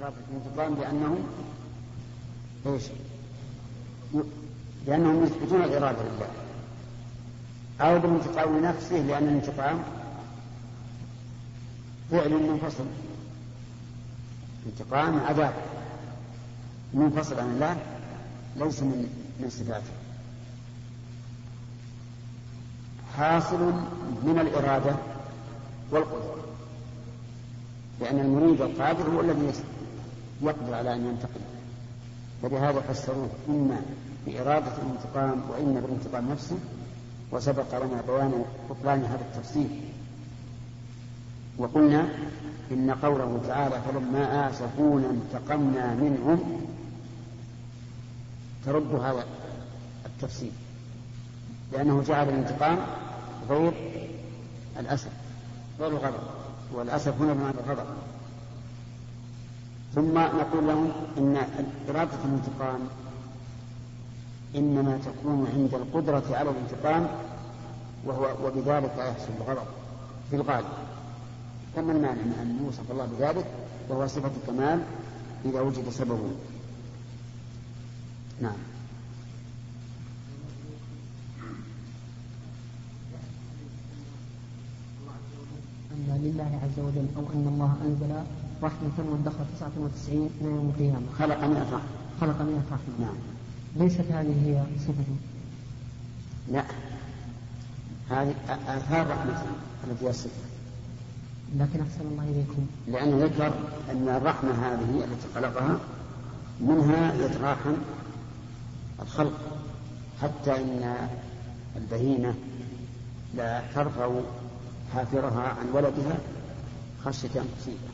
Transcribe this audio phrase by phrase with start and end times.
[0.00, 1.18] إرادة الانتقام لأنهم
[2.66, 2.82] إيش؟
[4.86, 6.28] لأنهم يثبتون الإرادة لله.
[7.80, 9.82] أو بالانتقام لنفسه لأن الانتقام
[12.10, 12.84] فعل منفصل.
[14.66, 15.54] انتقام عذاب
[16.94, 17.76] منفصل عن الله
[18.56, 19.08] ليس من
[19.40, 19.92] من صفاته.
[23.16, 23.72] حاصل
[24.22, 24.96] من الإرادة
[25.90, 26.36] والقدرة.
[28.00, 29.52] لأن المريد القادر هو الذي
[30.42, 31.40] يقدر على أن ينتقم.
[32.42, 33.82] ولهذا فسروه إما
[34.26, 36.58] بإرادة الانتقام وإما بالانتقام نفسه
[37.32, 39.68] وسبق لنا بيان بطلان هذا التفسير.
[41.58, 42.08] وقلنا
[42.70, 46.66] إن قوله تعالى فلما آسفونا انتقمنا منهم
[48.66, 49.24] ترد هذا
[50.06, 50.52] التفسير.
[51.72, 52.78] لأنه جعل الانتقام
[53.50, 53.72] غير
[54.80, 55.10] الأسف
[55.80, 56.22] غير الغضب.
[56.72, 57.86] والأسف هنا بمعنى الغضب.
[59.94, 61.36] ثم نقول لهم إن
[61.88, 62.80] إرادة الانتقام
[64.56, 67.08] إنما تكون عند القدرة على الانتقام
[68.04, 69.66] وهو وبذلك يحصل الغضب
[70.30, 70.66] في الغالب.
[71.76, 73.46] فما المانع من أن يوصف الله بذلك؟
[73.88, 74.82] وهو صفة الكمال
[75.44, 76.30] إذا وجد سببه.
[78.40, 78.56] نعم.
[85.92, 88.24] أن لله عز وجل أو أن الله أنزل
[88.62, 91.80] رحمة وادخر 99 إلى يوم القيامة خلق مئة رحمة
[92.20, 93.14] خلق مئة رحمة نعم.
[93.76, 95.16] ليست هذه هي صفته
[96.52, 96.64] لا.
[98.10, 99.42] هذه آثار رحمته
[99.88, 100.50] التي هي الصفة.
[101.56, 102.66] لكن أحسن الله إليكم.
[102.88, 103.52] لأنه ذكر
[103.90, 105.78] أن الرحمة هذه التي خلقها
[106.60, 107.74] منها يتراحم
[109.02, 109.32] الخلق
[110.22, 111.08] حتى إن
[111.76, 112.34] البهيمة
[113.34, 114.10] لا ترفع
[114.94, 116.18] حافرها عن ولدها
[117.04, 117.89] خشية أن تصيبه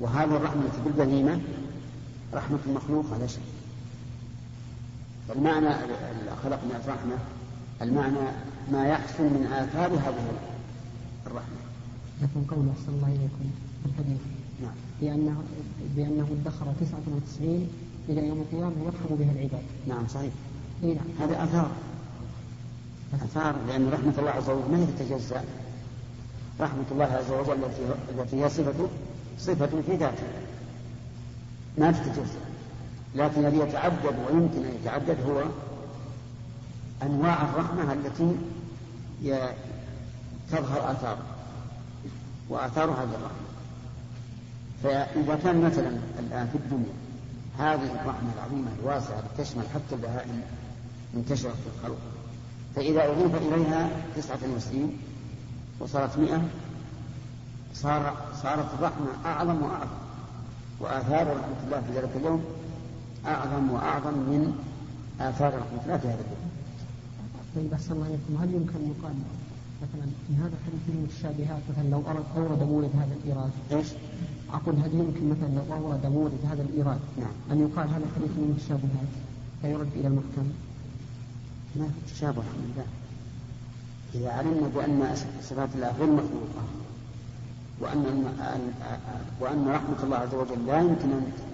[0.00, 1.40] وهذه الرحمة بالبهيمة
[2.34, 3.40] رحمة المخلوق لا شك.
[5.28, 5.74] فالمعنى
[6.44, 7.18] خلق من الرحمة
[7.82, 8.30] المعنى
[8.72, 10.32] ما يحصل من آثار هذه
[11.26, 11.56] الرحمة.
[12.22, 13.50] لكن قول أحسن الله إليكم
[13.86, 14.20] الحديث
[14.62, 14.74] نعم.
[15.00, 15.42] بأنه
[15.96, 17.68] بأنه ادخر 99
[18.08, 19.62] إلى يوم القيامة يرحم بها العباد.
[19.88, 20.32] نعم صحيح.
[20.82, 21.06] إيه نعم.
[21.20, 21.70] هذه آثار.
[23.22, 25.44] آثار لأن رحمة الله عز وجل ما هي تتجزأ؟
[26.60, 27.58] رحمة الله عز وجل
[28.18, 28.88] التي هي صفة
[29.38, 30.26] صفة في ذاته
[31.78, 32.44] ما تتجزأ.
[33.14, 35.42] لكن الذي يتعدد ويمكن أن يتعدد هو
[37.02, 38.36] أنواع الرحمة التي
[40.52, 41.18] تظهر آثار
[42.48, 43.44] وآثار هذه الرحمة
[44.82, 46.94] فإذا كان مثلا الآن في الدنيا
[47.58, 50.42] هذه الرحمة العظيمة الواسعة تشمل حتى البهائم
[51.14, 51.98] منتشرة في الخلق
[52.76, 54.98] فإذا أضيف إليها تسعة وتسعين
[55.80, 56.42] وصارت مئة
[57.74, 59.98] صار صارت الرحمة أعظم وأعظم.
[60.80, 62.44] وآثار رحمة الله في ذلك اليوم
[63.26, 64.58] أعظم وأعظم من
[65.20, 66.50] آثار رحمة الله في هذا اليوم.
[67.56, 69.14] طيب أحسن الله عليكم هل يمكن أن يقال
[69.82, 72.02] مثلا في هذا الحديث فيه متشابهات مثلا لو
[72.36, 73.50] أورد مورد هذا الإيراد.
[73.72, 73.86] إيش؟
[74.52, 77.34] أقول هل يمكن مثلا لو أورد مورد هذا الإيراد نعم.
[77.50, 79.10] أن يقال هذا الحديث فيه متشابهات
[79.62, 80.46] فيرد إلى المحكم
[81.76, 82.42] ما في تشابه.
[82.42, 82.86] الحمد لله
[84.14, 86.62] إذا علمنا بأن صفات الله غير مخلوقة
[87.80, 88.24] وأن
[89.40, 91.10] وأن رحمة الله عز وجل لا يمكن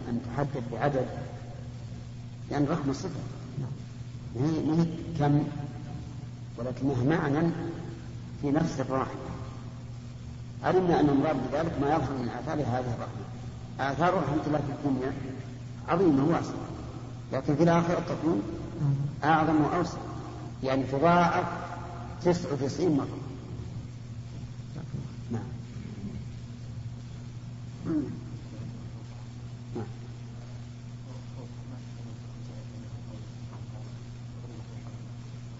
[0.08, 1.06] أن تحدد بعدد
[2.50, 3.20] لأن الرحمة صفة.
[4.36, 4.86] ما هي
[5.18, 5.42] كم
[6.58, 7.48] ولكنها معنى
[8.42, 9.30] في نفس الرحمة.
[10.64, 13.24] علمنا أن المراد بذلك ما يظهر من آثار هذه الرحمة.
[13.80, 15.12] آثار رحمة الله في الدنيا
[15.88, 16.54] عظيمة واسعة
[17.32, 18.42] لكن في الآخرة تكون
[19.24, 19.98] أعظم وأوسع.
[20.62, 21.46] يعني تضاعف
[22.24, 23.18] تسعة وتسعين مرة
[24.76, 24.84] نعم
[25.30, 25.42] نعم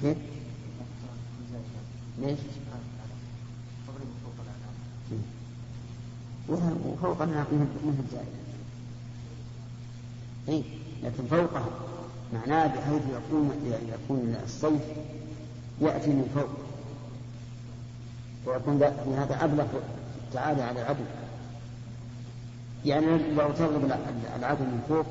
[0.02, 0.16] كيف؟
[2.18, 2.38] ليش؟
[6.48, 8.40] وفوق الناقة مثل الزائدة
[10.48, 10.64] اي
[11.02, 11.68] لكن فوقها
[12.32, 13.50] معناه بحيث يكون
[13.94, 14.82] يكون الصيف
[15.80, 16.50] يأتي من فوق
[18.46, 19.66] ويكون في هذا أبلغ
[20.28, 21.04] التعالي على العدو
[22.84, 23.92] يعني لو تضرب
[24.38, 25.06] العدو من فوق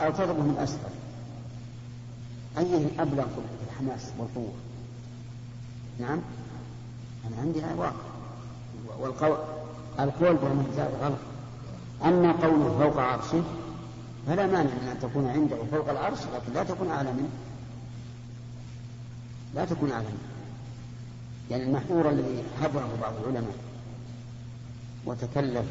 [0.00, 0.90] أو تضربه من أسفل.
[2.58, 4.52] أيه أبلغ في الحماس والقوة.
[5.98, 6.20] نعم؟
[7.26, 7.92] أنا عندي واقع.
[9.00, 9.38] والقول
[10.00, 11.18] القول بمجزاء غلط.
[12.04, 13.42] أما قوله فوق عرشه
[14.26, 17.30] فلا مانع من أن تكون عنده فوق العرش لكن لا تكون أعلى منه.
[19.54, 20.28] لا تكون أعلى منه.
[21.50, 23.54] يعني المحظور الذي حضره بعض العلماء
[25.06, 25.66] وتكلف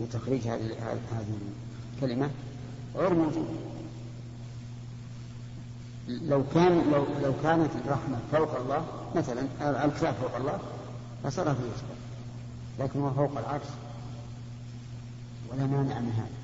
[0.00, 0.98] وتخريج هذه
[1.96, 2.30] الكلمة
[2.96, 3.46] غير موجود.
[6.08, 8.86] لو كان لو لو كانت الرحمة فوق الله
[9.16, 9.42] مثلا
[9.84, 10.58] الكتاب فوق الله
[11.24, 11.96] لصار فيه إشكال.
[12.78, 13.66] لكن هو فوق العرش
[15.50, 16.42] ولا مانع من هذا.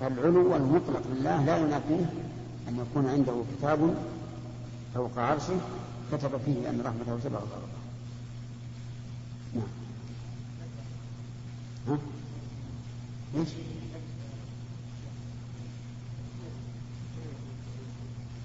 [0.00, 2.12] فالعلو المطلق لله لا ينافيه
[2.68, 3.94] أن يكون عنده كتاب
[4.94, 5.60] فوق عرشه
[6.12, 7.38] كتب فيه أن رحمته سبق.
[7.38, 7.80] غضبه
[9.54, 9.68] نعم
[11.88, 11.98] ها؟
[13.34, 13.48] ليش؟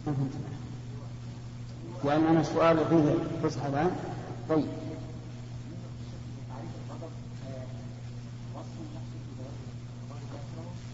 [0.07, 0.31] ما فهمت
[2.03, 3.91] وأن أنا سؤال فيه فصحى الآن
[4.49, 4.65] طيب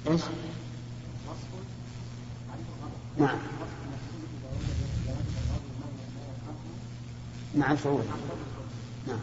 [0.08, 0.22] إيش؟
[3.18, 3.38] نعم
[7.56, 8.04] مع شعور
[9.08, 9.20] نعم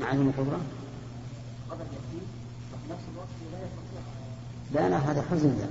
[0.00, 0.60] مع عدم القدرة
[4.74, 5.66] لا لا هذا حزن لا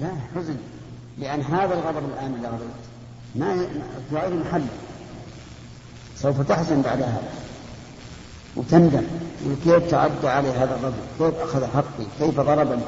[0.00, 0.56] لا حزن.
[1.18, 2.84] لأن هذا الغضب الآن اللي غضبت.
[3.34, 3.66] ما
[4.12, 4.66] غير محل.
[6.16, 7.32] سوف تحزن بعد هذا.
[8.56, 9.04] وتندم.
[9.46, 12.82] وكيف تعدى علي هذا الرجل كيف أخذ حقي؟ كيف ضربني؟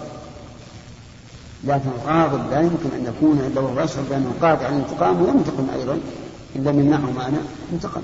[1.65, 6.01] لكن الغاضب لا يمكن أن يكون وهو يشعر بأنه قادر على الانتقام وينتقم أيضا.
[6.57, 7.39] إلا من ما أنا
[7.73, 8.03] انتقم.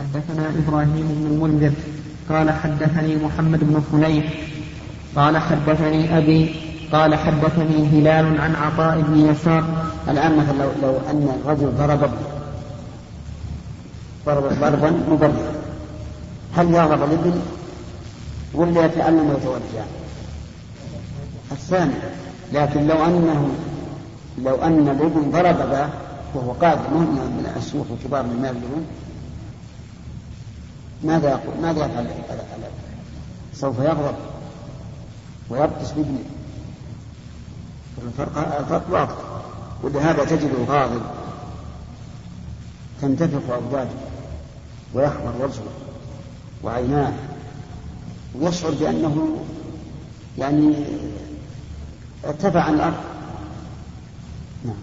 [0.00, 1.72] حدثنا إبراهيم بن المنذر
[2.28, 4.24] قال حدثني محمد بن فليح
[5.16, 6.54] قال حدثني أبي
[6.92, 9.64] قال حدثني هلال عن عطاء بن يسار.
[10.08, 12.10] الآن مثلا لو, لو أن الرجل ضرب
[14.26, 15.52] ضرب ضربا مبررا
[16.56, 17.40] هل يغضب الابن
[18.54, 19.84] ولا يتألم ويتوجع؟
[21.52, 21.94] الثاني
[22.52, 23.48] لكن لو أنه
[24.44, 25.90] لو أن الابن ضرب ذا
[26.34, 26.90] وهو قادر.
[26.94, 28.54] مهم من الشيوخ الكبار من مال
[31.04, 32.06] ماذا يقول؟ ماذا يفعل
[33.54, 34.14] سوف يغضب
[35.50, 36.24] ويبطش بابنه.
[38.06, 39.30] الفرق الفرق واضح.
[39.82, 41.02] ولهذا تجد الغاضب
[43.00, 43.88] تنتفخ أبواجه
[44.94, 45.72] ويحمر وجهه
[46.62, 47.12] وعيناه
[48.34, 49.44] ويشعر بأنه
[50.38, 50.74] يعني
[52.24, 53.00] ارتفع عن الأرض
[54.64, 54.74] نعم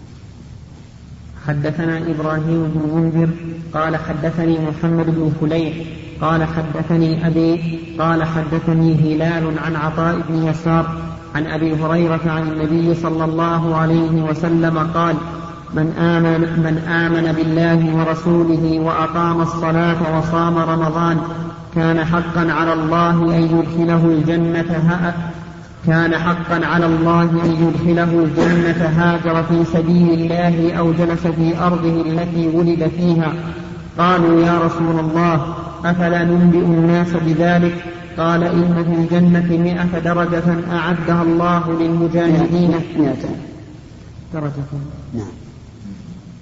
[1.48, 3.28] حدثنا إبراهيم بن منذر
[3.74, 5.74] قال حدثني محمد بن فليح
[6.20, 10.86] قال حدثني أبي قال حدثني هلال عن عطاء بن يسار
[11.34, 15.16] عن أبي هريرة عن النبي صلى الله عليه وسلم قال
[15.74, 21.18] من آمن, من آمن بالله ورسوله وأقام الصلاة وصام رمضان
[21.74, 24.72] كان حقا على الله أن يدخله الجنة
[25.86, 32.00] كان حقا على الله أن يدخله الجنة هاجر في سبيل الله أو جلس في أرضه
[32.00, 33.32] التي ولد فيها.
[33.98, 35.54] قالوا يا رسول الله
[35.84, 37.74] أفلا ننبئ الناس بذلك؟
[38.18, 42.74] قال إن في الجنة مئة درجة أعدها الله للمجاهدين.
[42.98, 43.28] مئة.
[44.34, 44.68] درجة.
[45.14, 45.26] نعم.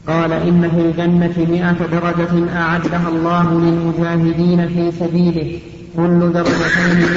[0.08, 5.58] قال إن في الجنة مئة درجة أعدها الله للمجاهدين في سبيله.
[5.96, 7.08] كل درجتين.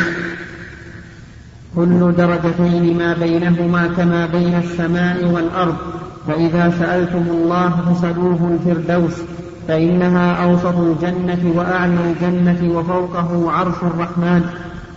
[1.75, 5.75] كل درجتين ما بينهما كما بين السماء والأرض.
[6.27, 9.13] فإذا سألتم الله فسلوه الفردوس
[9.67, 14.49] فإنها أوسط الجنة وأعلى الجنة وفوقه عرش الرحمن.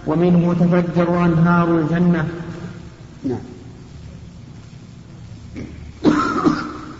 [0.06, 2.28] ومنه تفجر أنهار الجنة.
[3.25, 3.38] نعم.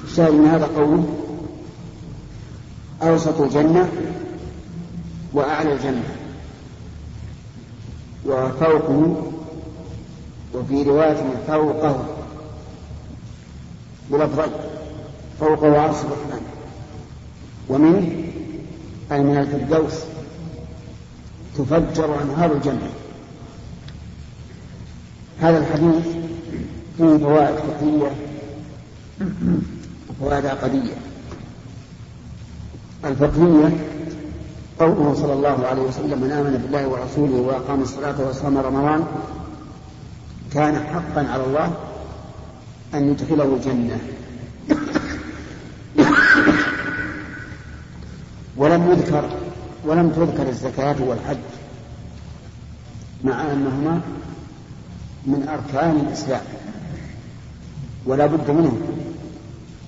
[0.05, 1.19] الشاهد من هذا قوله
[3.03, 3.89] أوسط الجنة
[5.33, 6.03] وأعلى الجنة.
[8.27, 9.32] وفوقه
[10.55, 12.05] وفي رواية فوقه
[14.11, 14.53] بلفظين
[15.41, 16.43] فوقه عرش الرحمن.
[17.69, 18.25] ومنه
[19.13, 19.95] أي من الفردوس
[21.59, 22.91] تفجر أنهار الجنة.
[25.41, 26.07] هذا الحديث
[26.99, 28.13] فيه فوائد فقهية
[30.11, 30.95] وفوائد عقدية.
[33.05, 33.77] الفقهية
[34.81, 39.07] قوله صلى الله عليه وسلم من آمن بالله ورسوله وأقام الصلاة وصام رمضان
[40.55, 41.73] كان حقا على الله
[42.95, 43.99] أن يدخله الجنة.
[48.57, 49.31] ولم يذكر
[49.85, 51.37] ولم تذكر الزكاة والحج
[53.25, 54.01] مع أنهما
[55.27, 56.43] من أركان الإسلام
[58.07, 58.81] ولا بد منه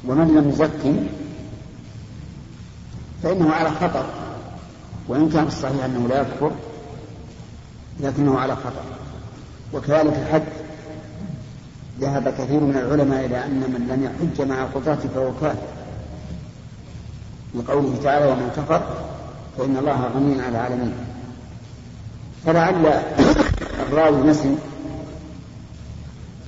[0.07, 1.07] ومن لم يزكي
[3.23, 4.07] فإنه على خطر
[5.09, 6.51] وإن كان الصحيح أنه لا يكفر
[8.01, 8.83] لكنه على خطر.
[9.75, 10.43] وكذلك الحج.
[12.01, 15.59] ذهب كثير من العلماء إلى أن من لم يحج مع قدرته فهو كافر
[17.55, 18.83] لقوله تعالى ومن كفر
[19.59, 20.93] فإن الله غني على العالمين.
[22.47, 23.03] فلعل
[23.89, 24.55] الراوي نسي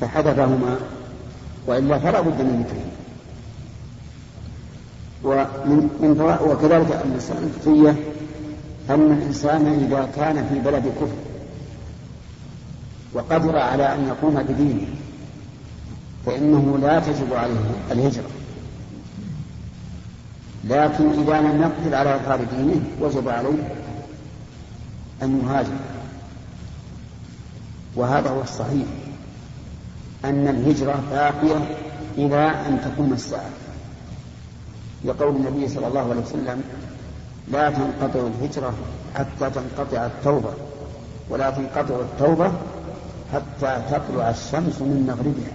[0.00, 0.76] فحذفهما
[1.66, 2.86] وإلا فلا بد من ذكره.
[5.24, 7.94] ومن من وكذلك المسألة
[8.90, 11.25] أن الإنسان إذا كان في بلد كفر
[13.16, 14.86] وقدر على أن يقوم بدينه
[16.26, 18.30] فإنه لا تجب عليه الهجرة.
[20.64, 23.74] لكن إذا لم يقدر على إظهار دينه وجب عليه
[25.22, 25.78] أن يهاجر.
[27.96, 28.86] وهذا هو الصحيح
[30.24, 31.76] أن الهجرة باقية
[32.18, 33.50] إلى أن تقوم الساعة.
[35.04, 36.62] لقول النبي صلى الله عليه وسلم
[37.52, 38.74] لا تنقطع الهجرة
[39.14, 40.50] حتى تنقطع التوبة
[41.30, 42.52] ولا تنقطع التوبة
[43.32, 45.52] حتى تطلع الشمس من مغربها.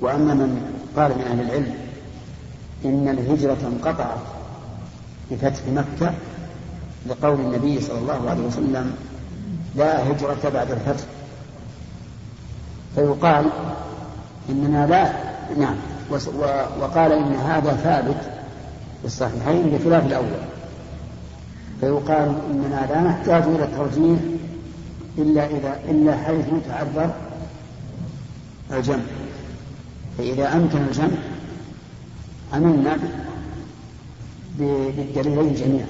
[0.00, 0.62] وأما من
[0.96, 1.74] قال من أهل العلم
[2.84, 4.18] إن الهجرة انقطعت
[5.30, 6.14] بفتح مكة
[7.06, 8.96] لقول النبي صلى الله عليه وسلم
[9.76, 11.04] لا هجرة بعد الفتح.
[12.94, 13.46] فيقال
[14.48, 15.12] إننا لا
[15.58, 15.76] نعم
[16.80, 18.20] وقال إن هذا ثابت
[19.00, 20.26] في الصحيحين بخلاف الأول.
[21.80, 24.18] فيقال إننا لا نحتاج إلى الترجيح
[25.18, 27.14] إلا إذا إلا حيث يتعذر
[28.72, 29.02] الجمع.
[30.18, 31.18] فإذا أمكن الجمع
[32.52, 32.98] عملنا
[34.58, 35.86] بالدليلين جميعا.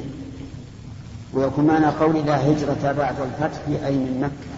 [1.34, 4.52] ويكون معنى قول لا هجرة بعد الفتح أي من مكة.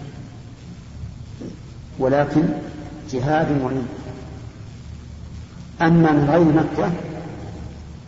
[1.99, 2.43] ولكن
[3.11, 3.87] جهاد وعلم
[5.81, 6.91] أما من غير مكة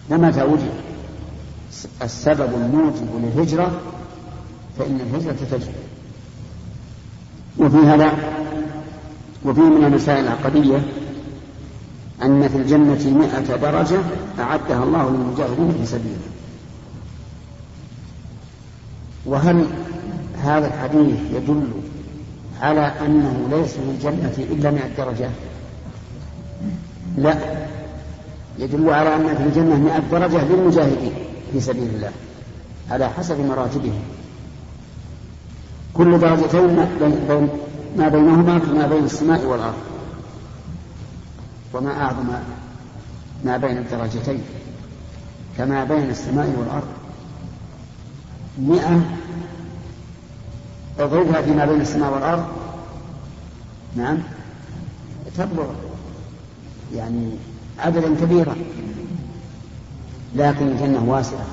[0.10, 0.74] فمتى وجد
[2.02, 3.82] السبب الموجب للهجرة؟
[4.80, 5.74] فإن الهجرة تجب
[7.60, 8.12] وفي هذا
[9.46, 10.82] وفيه من المسائل العقدية
[12.24, 14.00] أن في الجنة مئة درجة
[14.40, 16.28] أعدها الله للمجاهدين في سبيله.
[19.26, 19.66] وهل
[20.44, 21.68] هذا الحديث يدل
[22.62, 25.30] على أنه ليس في الجنة إلا مئة درجة؟
[27.18, 27.38] لا.
[28.60, 31.14] يدل على أن في الجنة مئة درجة للمجاهدين
[31.54, 32.12] في سبيل الله
[32.92, 34.00] على حسب مراتبهم
[35.98, 36.75] كل درجتين
[37.98, 39.77] ما بينهما كما بين السماء والأرض.
[41.74, 42.27] وما أعظم
[43.46, 44.42] ما بين الدرجتين.
[45.58, 46.88] كما بين السماء والأرض.
[48.60, 49.01] مئة
[51.00, 52.46] اضربها فيما بين السماء والأرض.
[53.96, 54.18] نعم.
[55.38, 55.68] تبلغ
[56.96, 57.30] يعني
[57.80, 58.56] عددا كبيرا.
[60.36, 61.46] لكن الجنة واسعة.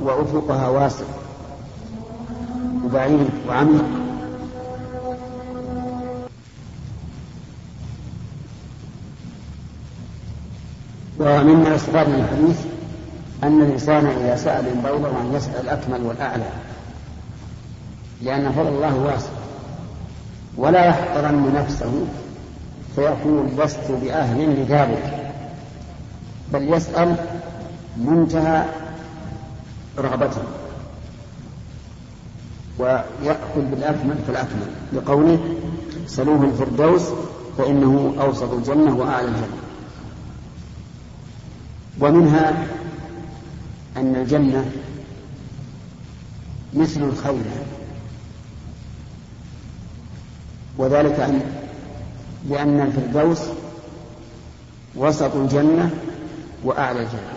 [0.00, 1.04] وأفقها واسع.
[2.90, 3.84] وبعيد وعميق.
[11.18, 12.60] ومما يستفاد من الحديث
[13.42, 16.50] أن الإنسان إذا سأل ينبغي أن يسأل الأكمل والأعلى
[18.22, 19.30] لأن فضل الله واسع.
[20.56, 21.92] ولا يحقرن نفسه
[22.96, 25.32] فيقول لست بأهل لذلك
[26.52, 27.16] بل يسأل
[27.96, 28.64] منتهى
[29.98, 30.59] رغبته.
[32.80, 35.38] ويأخذ بالأكمل فالأكمل لقوله
[36.06, 37.02] سلوه الفردوس
[37.58, 39.60] فإنه أوسط الجنة وأعلى الجنة
[42.00, 42.66] ومنها
[43.96, 44.70] أن الجنة
[46.74, 47.42] مثل الخيل
[50.78, 51.40] وذلك أن
[52.48, 53.40] لأن الفردوس
[54.96, 55.90] وسط الجنة
[56.64, 57.34] وأعلى الجنة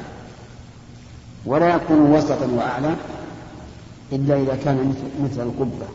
[1.45, 2.95] ولا يكون وسطا وأعلى
[4.12, 5.88] إلا إذا كان مثل القبة.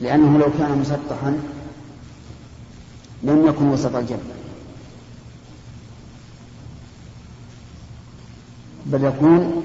[0.00, 1.38] لأنه لو كان مسطحا
[3.22, 4.18] لم يكن وسط الجنة
[8.86, 9.62] بل يكون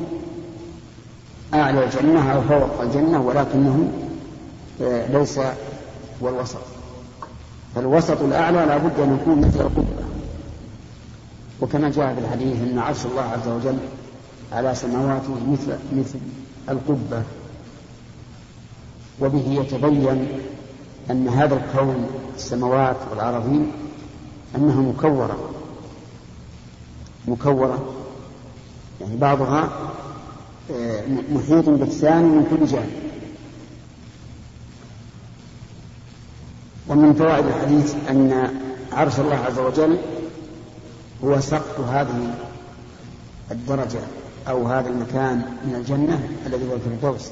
[1.54, 3.92] أعلى الجنة أو فوق الجنة ولكنه
[4.82, 5.40] آه، ليس
[6.24, 6.62] هو الوسط.
[7.76, 10.02] فالوسط الأعلى لا بد أن يكون مثل القبة.
[11.62, 13.78] وكما جاء في الحديث أن عرش الله عز وجل
[14.52, 16.20] على سماواته مثل مثل
[16.70, 17.24] القبة.
[19.22, 20.28] وبه يتبين
[21.12, 23.72] أن هذا الكون السماوات والأراضين
[24.56, 25.50] أنها مكورة.
[27.28, 27.94] مكورة.
[29.02, 29.70] يعني بعضها
[30.72, 33.12] آه، محيط بالثاني من كل جانب.
[36.88, 38.54] ومن فوائد الحديث أن
[38.92, 39.98] عرش الله عز وجل
[41.24, 42.36] هو سقف هذه
[43.52, 44.00] الدرجة
[44.48, 47.32] أو هذا المكان من الجنة الذي هو الفردوس.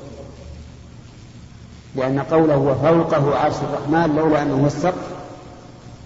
[1.96, 5.08] لأن قوله هو فوقه عرش الرحمن لولا أنه هو السقف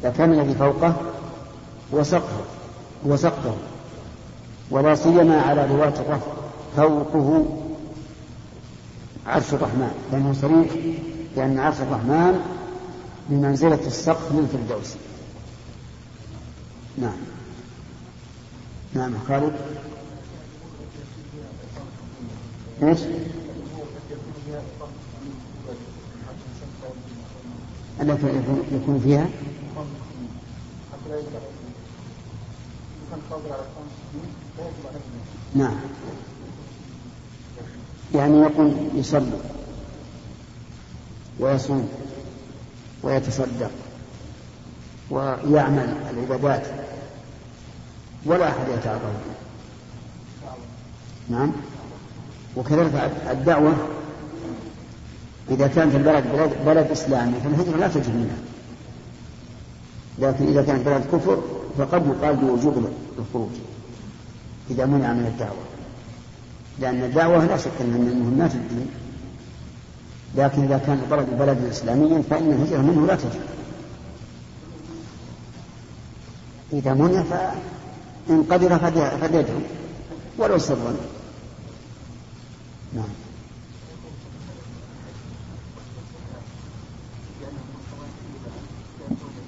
[0.04, 0.96] لكان الذي فوقه
[1.92, 2.42] وسقفه
[3.06, 3.54] وسقفه
[4.72, 6.32] ولا سيما على رواة الرفع
[6.76, 7.46] فوقه
[9.28, 9.92] عرش الرحمن.
[10.12, 10.96] لأنه صريح
[11.36, 12.40] لأن عرش الرحمن
[13.30, 14.96] بمنزلة السقف من الفردوس.
[16.98, 17.18] نعم.
[18.94, 19.54] نعم خالد.
[22.82, 23.00] إيش؟
[28.02, 28.28] التي
[28.72, 29.28] يكون فيها؟
[35.56, 35.76] نعم.
[38.16, 39.40] يعني يقوم يصلي
[41.40, 41.90] ويصوم
[43.04, 43.72] ويتصدق
[45.10, 46.68] ويعمل العبادات.
[48.26, 49.14] ولا أحد يتعرض.
[51.30, 51.52] نعم.
[52.58, 53.74] وكذلك الدعوة
[55.52, 58.38] إذا كانت البلد بلد, بلد إسلامي فالهجرة لا تجب منها.
[60.20, 61.42] لكن إذا كانت بلد كفر
[61.78, 63.50] فقد يقال بوجوب الخروج
[64.70, 65.64] إذا منع من الدعوة.
[66.80, 68.88] لأن الدعوة لا شك أنها من مهمات الدين.
[70.36, 73.42] لكن إذا كان البلد بلدا إسلاميا فإن الهجرة منه لا تجب
[76.74, 78.78] إذا منع فإن قدر
[79.22, 79.60] فليدعو
[80.38, 80.96] ولو سرا.
[82.94, 83.06] نعم.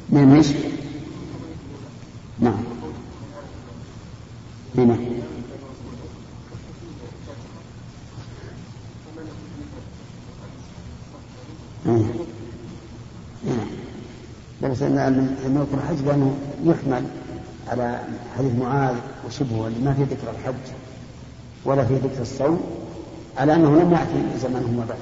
[0.09, 0.47] نعم إيش؟
[2.39, 2.63] نعم.
[4.77, 4.97] هنا
[11.85, 12.03] نعم.
[14.61, 17.05] بس ان يكون الحج لأنه يحمل
[17.67, 18.01] على
[18.37, 18.95] حديث معاذ
[19.27, 20.73] وشبهه اللي ما في ذكر الحج
[21.65, 22.74] ولا في ذكر الصوم.
[23.37, 24.97] على أنه لم يأتي زمانه ما بعد.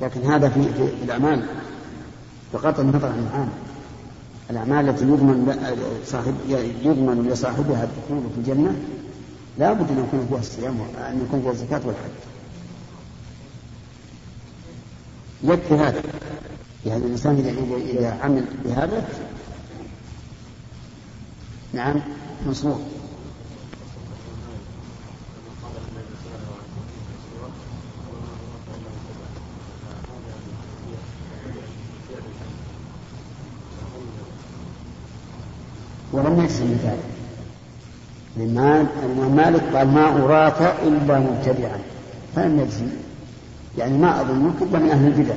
[0.00, 1.42] لكن هذا في, في الأعمال.
[2.54, 3.48] بغض النظر عن العام
[4.50, 5.56] الأعمال التي يضمن
[6.06, 6.34] صاحب
[6.82, 8.76] يضمن لصاحبها الدخول في الجنة
[9.58, 12.10] لا بد أن يكون فيها الصيام أن يكون فيها الزكاة والحج.
[15.44, 16.02] يكفي هذا.
[16.86, 17.38] يعني الإنسان
[17.88, 19.08] إذا عمل بهذا
[21.72, 22.00] نعم
[22.46, 22.80] منصور.
[36.48, 36.98] يجزم بذلك
[38.36, 41.78] الإمام مالك قال ما أراك إلا مبتدعا.
[42.36, 42.86] فلم يجزم
[43.78, 45.34] يعني ما أظنك إلا من أهل البدع.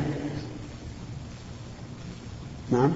[2.71, 2.91] نعم؟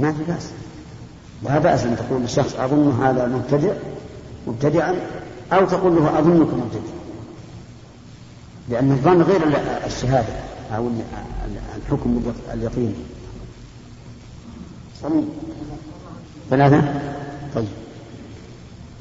[0.00, 0.50] ما في بأس.
[1.42, 3.72] لا بأس أن تقول للشخص أظن هذا مبتدع
[4.46, 4.94] مبتدعا
[5.52, 6.92] أو تقول له أظنك مبتدع.
[8.68, 9.40] لأن الظن غير
[9.86, 10.32] الشهادة
[10.76, 10.88] أو
[11.76, 12.22] الحكم
[12.52, 12.94] اليقيني
[15.02, 15.28] صميم
[16.50, 16.80] ثلاثة
[17.54, 17.68] طيب.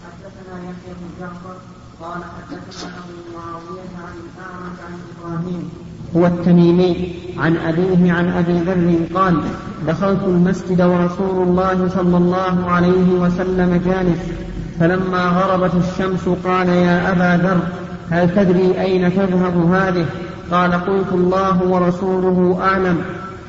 [0.03, 1.55] حدثنا يحيى بن جعفر
[2.01, 5.69] قال حدثنا أبو معاوية عن الاعرج عن إبراهيم.
[6.15, 9.41] هو التميمي عن أبيه عن أبي ذر قال
[9.87, 14.19] دخلت المسجد ورسول الله صلى الله عليه وسلم جالس
[14.79, 17.61] فلما غربت الشمس قال يا أبا ذر
[18.09, 20.05] هل تدري أين تذهب هذه؟
[20.51, 23.01] قال قلت الله ورسوله أعلم.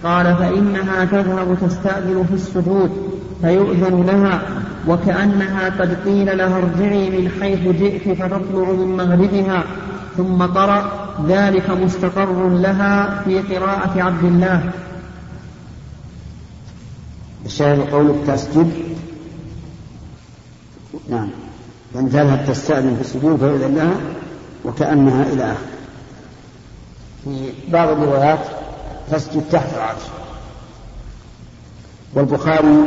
[0.04, 2.90] قال فإنها تذهب تستأذن في السجود
[3.42, 4.42] فيؤذن لها
[4.88, 9.64] وكأنها قد قيل لها ارجعي من حيث جئت فتطلع من مغربها
[10.16, 10.92] ثم قرأ
[11.28, 14.70] ذلك مستقر لها في قراءة عبد الله.
[17.46, 18.72] الشاهد قولك تسجد
[21.08, 21.28] نعم.
[21.94, 23.94] لأن تذهب تستأذن في السجود فيؤذن لها
[24.64, 25.66] وكأنها إلى آخره.
[27.24, 28.59] في بعض الروايات
[29.10, 30.02] تسجد تحت العرش.
[32.14, 32.84] والبخاري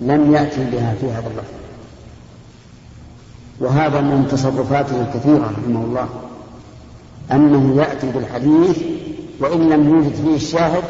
[0.00, 1.54] لم يأتي بها في هذا اللفظ.
[3.60, 6.08] وهذا من تصرفاته الكثيرة رحمه الله
[7.32, 8.78] أنه يأتي بالحديث
[9.40, 10.82] وإن لم يوجد فيه الشاهد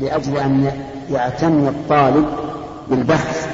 [0.00, 0.72] لأجل أن
[1.10, 2.26] يعتني الطالب
[2.90, 3.48] بالبحث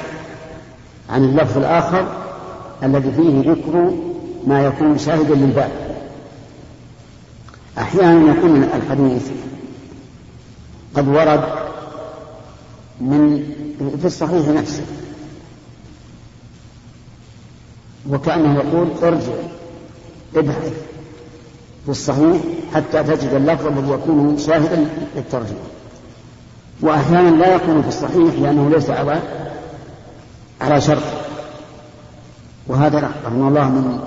[1.09, 2.07] عن اللفظ الآخر
[2.83, 3.93] الذي فيه ذكر
[4.47, 5.71] ما يكون شاهدا للباب.
[7.77, 9.29] أحيانا يكون الحديث
[10.95, 11.43] قد ورد
[13.01, 13.43] من
[14.01, 14.83] في الصحيح نفسه.
[18.09, 19.33] وكأنه يقول ارجع
[20.35, 20.73] ابحث
[21.85, 22.41] في الصحيح
[22.73, 25.57] حتى تجد اللفظ الذي يكون شاهدا للترجمة.
[26.81, 29.21] وأحيانا لا يكون في الصحيح لأنه ليس على
[30.61, 31.03] على شرط.
[32.67, 33.99] وهذا رحمه الله من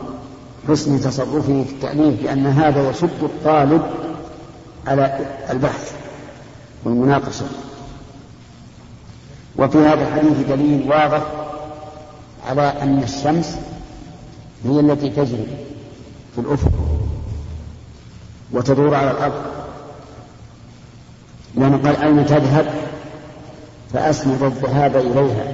[0.69, 3.83] حسن تصرفه في التأليف لأن هذا يشد الطالب
[4.87, 5.19] على
[5.51, 6.06] البحث.
[6.87, 7.47] والمناقشة
[9.57, 11.23] وفي هذا الحديث دليل واضح
[12.49, 13.57] على أن الشمس
[14.65, 15.47] هي التي تجري
[16.35, 16.73] في الأفق
[18.53, 19.43] وتدور على الأرض.
[21.55, 22.75] لأنه قال أين تذهب؟
[23.93, 25.53] فأسند الذهاب إليها.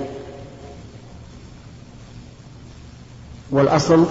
[3.51, 4.07] والأصل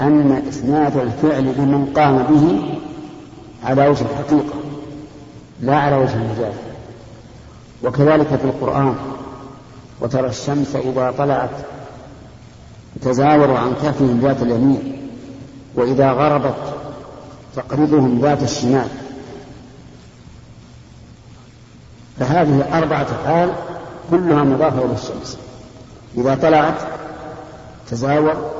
[0.00, 2.74] أن إسناد الفعل لمن قام به
[3.64, 4.65] على وجه الحقيقة.
[5.60, 6.54] لا على وجه المجاز
[7.82, 8.96] وكذلك في القرآن
[10.00, 11.50] وترى الشمس إذا طلعت
[13.02, 15.10] تزاور عن كهفهم ذات اليمين
[15.74, 16.74] وإذا غربت
[17.56, 18.88] تقرضهم ذات الشمال.
[22.18, 23.52] فهذه أربعة أفعال
[24.10, 25.38] كلها مضافة إلى الشمس.
[26.18, 26.74] إذا طلعت
[27.90, 28.50] تزاور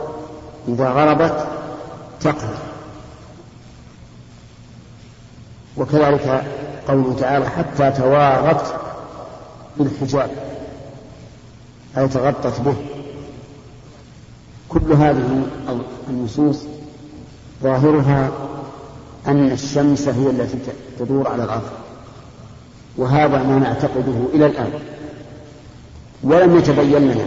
[0.69, 1.47] إذا غربت
[2.21, 2.57] تقرض.
[5.77, 6.45] وكذلك
[6.89, 8.75] قوله تعالى حتى توارت
[9.77, 10.31] بالحجاب
[11.99, 12.75] أي تغطت به.
[14.69, 15.47] كل هذه
[16.09, 16.63] النصوص
[17.63, 18.31] ظاهرها
[19.27, 20.59] أن الشمس هي التي
[20.99, 21.71] تدور على الأرض
[22.97, 24.73] وهذا ما نعتقده إلى الآن.
[26.23, 27.27] ولم يتبين لنا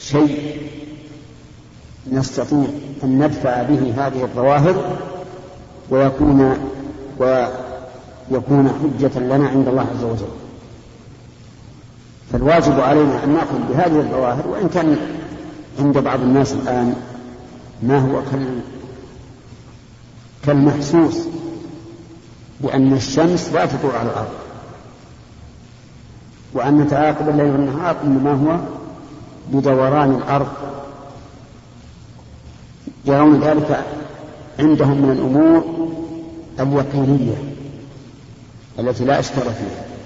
[0.00, 0.62] شيء
[2.12, 2.66] نستطيع
[3.04, 4.96] أن ندفع به هذه الظواهر
[5.90, 6.58] ويكون
[8.30, 10.28] ويكون حجة لنا عند الله عز وجل.
[12.32, 14.96] فالواجب علينا أن نأخذ بهذه الظواهر وإن كان
[15.78, 16.94] عند بعض الناس الآن
[17.82, 18.22] ما هو
[20.46, 21.18] كالمحسوس
[22.60, 24.32] بأن الشمس لا تدور على الأرض
[26.54, 28.58] وأن تعاقب الليل والنهار إنما هو
[29.52, 30.48] بدوران الأرض.
[33.04, 33.84] يرون ذلك
[34.58, 35.64] عندهم من الأمور
[36.60, 37.55] اليقينية
[38.78, 39.96] التي لا إشكال فيها.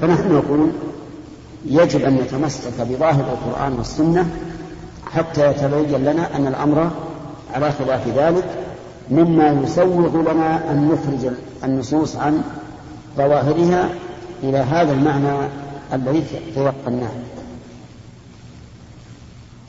[0.00, 0.70] فنحن نقول
[1.66, 4.26] يجب أن نتمسك بظاهر القرآن والسنة
[5.12, 6.90] حتى يتبين لنا أن الأمر
[7.54, 8.44] على خلاف ذلك
[9.10, 11.32] مما يسوغ لنا أن نخرج
[11.64, 12.42] النصوص عن
[13.16, 13.88] ظواهرها
[14.42, 15.48] إلى هذا المعنى
[15.92, 17.10] الذي تيقناه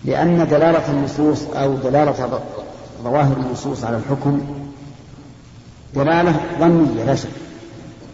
[0.05, 2.39] لأن دلالة النصوص أو دلالة
[3.03, 4.41] ظواهر النصوص على الحكم
[5.95, 7.29] دلالة ظنية لا شك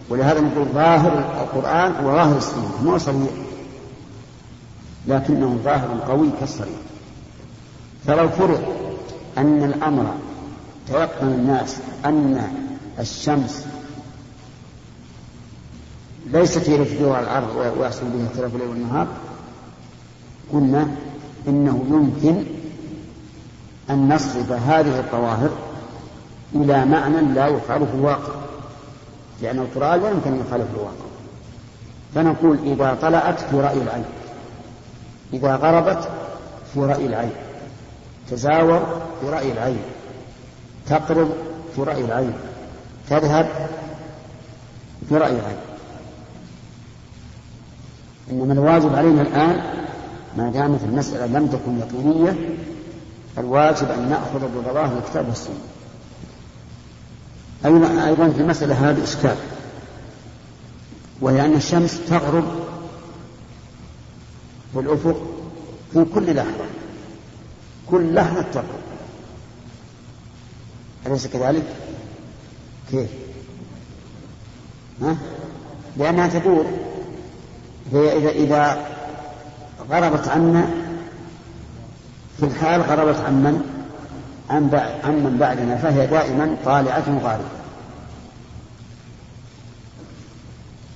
[0.09, 3.29] ولهذا نقول ظاهر القرآن وظاهر السنة مو صريح.
[5.07, 6.79] لكنه ظاهر قوي كالصريح.
[8.07, 8.61] فلو فرض
[9.37, 10.13] أن الأمر
[10.87, 12.51] تيقن الناس أن
[12.99, 13.65] الشمس
[16.27, 19.07] ليست هي تدور على الأرض ويحصل بها اختلاف الليل والنهار
[20.53, 20.87] قلنا
[21.47, 22.43] إنه يمكن
[23.89, 25.49] أن نصرف هذه الظواهر
[26.55, 28.33] إلى معنى لا يخالف الواقع
[29.41, 31.09] لأن القرآن لا يمكن أن يخالف الواقع.
[32.15, 34.05] فنقول إذا طلعت في رأي العين
[35.33, 36.09] إذا غربت
[36.73, 37.31] في رأي العين
[38.31, 39.81] تزاور في رأي العين
[40.87, 41.29] تقرب
[41.75, 42.33] في رأي العين
[43.09, 43.47] تذهب
[45.09, 45.57] في رأي العين.
[48.31, 49.61] إنما الواجب علينا الآن
[50.37, 52.35] ما دامت المسألة لم تكن يقينية
[53.37, 55.68] الواجب أن نأخذ بظواهر الكتاب والسنة.
[57.65, 59.35] أيضا في المسألة هذه إشكال
[61.21, 62.45] وهي أن الشمس تغرب
[64.73, 65.21] في الأفق
[65.93, 66.65] في كل لحظة
[67.91, 68.79] كل لحظة تغرب
[71.05, 71.65] أليس كذلك؟
[72.91, 73.09] كيف؟
[75.01, 75.17] ها؟
[75.97, 76.65] لأنها تدور
[77.93, 78.85] هي إذا إذا
[79.91, 80.69] غربت عنا
[82.37, 83.78] في الحال غربت عن من؟
[84.49, 84.69] عن,
[85.03, 87.59] عن من بعدنا فهي دائما طالعة غاربة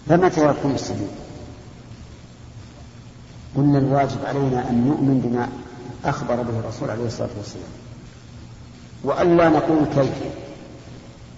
[0.07, 1.07] فمتى يكون السبيل؟
[3.55, 5.49] قلنا الواجب علينا أن نؤمن بما
[6.05, 7.65] أخبر به الرسول عليه الصلاة والسلام.
[9.03, 10.13] وألا نقول كيف؟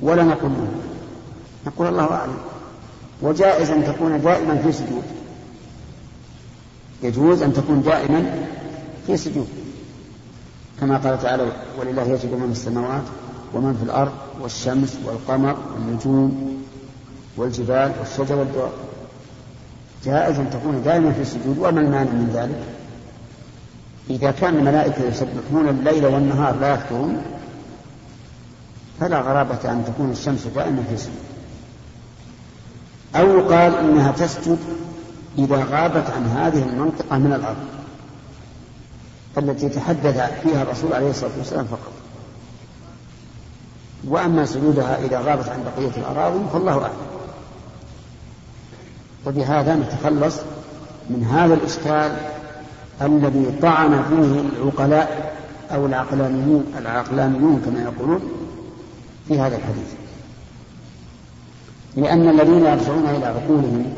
[0.01, 0.81] ولا نقول من
[1.67, 2.37] نقول الله أعلم.
[3.21, 5.03] وجائز أن تكون دائما في سجود.
[7.03, 8.47] يجوز أن تكون دائما
[9.07, 9.64] في سجود.
[10.79, 13.03] كما قال تعالى ولله يجب من السماوات
[13.53, 14.11] ومن في الأرض
[14.41, 16.63] والشمس والقمر والنجوم
[17.37, 18.71] والجبال والشجر والدواب.
[20.05, 22.63] جائز أن تكون دائما في السجود وما المانع من ذلك؟
[24.09, 27.21] إذا كان الملائكة يسبحون الليل والنهار لا يفترون
[28.99, 31.15] فلا غرابة أن تكون الشمس دائما في السجود.
[33.15, 34.57] أو قال إنها تسجد
[35.37, 37.84] إذا غابت عن هذه المنطقة من الأرض.
[39.37, 41.91] التي تحدث فيها الرسول عليه الصلاة والسلام فقط.
[44.07, 46.93] وأما سجودها إذا غابت عن بقية الأراضي فالله أعلم.
[49.25, 50.35] وبهذا نتخلص
[51.09, 52.17] من هذا الإشكال
[53.01, 55.35] الذي طعن فيه العقلاء
[55.71, 58.21] أو العقلانيون العقلانيون كما يقولون
[59.27, 59.93] في هذا الحديث.
[61.95, 63.93] لأن الذين يرجعون إلى عقولهم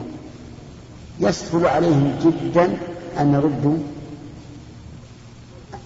[1.20, 2.78] يسهل عليهم جدا
[3.20, 3.78] أن يردوا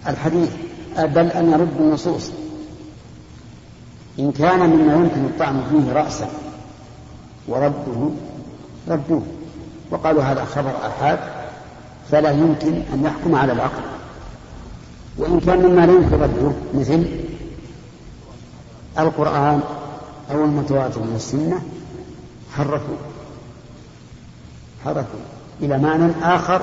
[0.08, 0.50] الحديث
[0.98, 2.32] بل أن يردوا النصوص.
[4.20, 6.30] إن كان مما يمكن الطعن فيه رأسا
[7.48, 8.10] ورده
[8.88, 9.22] ردوه.
[9.92, 11.20] وقالوا هذا خبر أحاد
[12.12, 13.84] فلا يمكن أن يحكم على العقل.
[15.18, 17.06] وإن كان مما لا يمكن رده مثل
[19.00, 19.62] القرآن
[20.32, 21.62] أو المتواتر من السنة
[22.58, 22.96] حرفوا.
[24.86, 25.20] حرفوا.
[25.62, 26.62] إلى معنى آخر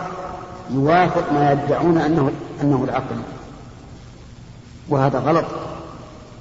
[0.71, 3.17] يوافق ما يدعون أنه أنه العقل.
[4.89, 5.45] وهذا غلط.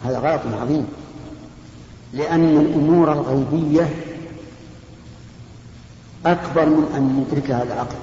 [0.06, 0.88] هذا غلط عظيم.
[2.14, 3.90] لأن الأمور الغيبية
[6.26, 7.96] أكبر من أن يدركها العقل.